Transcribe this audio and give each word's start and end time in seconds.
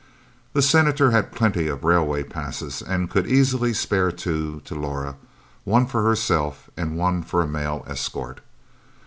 The 0.53 0.63
Senator 0.63 1.11
had 1.11 1.31
plenty 1.31 1.67
of 1.67 1.83
railway 1.83 2.23
passes, 2.23 2.81
and 2.81 3.07
could 3.07 3.27
easily 3.27 3.71
spare 3.71 4.11
two 4.11 4.63
to 4.65 4.73
Laura 4.73 5.15
one 5.63 5.85
for 5.85 6.01
herself 6.01 6.71
and 6.75 6.97
one 6.97 7.21
for 7.21 7.43
a 7.43 7.47
male 7.47 7.83
escort. 7.87 8.41